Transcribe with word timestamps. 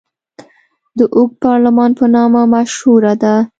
د 0.97 0.99
اوږد 1.15 1.35
پارلمان 1.45 1.91
په 1.99 2.05
نامه 2.15 2.41
مشهوره 2.53 3.13
ده. 3.21 3.35